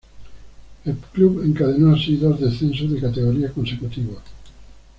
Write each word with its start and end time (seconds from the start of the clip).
El 0.83 0.95
club 0.97 1.43
encadenó 1.45 1.93
así 1.93 2.15
dos 2.17 2.39
descensos 2.39 2.91
de 2.91 3.01
categoría 3.01 3.51
consecutivos. 3.51 4.17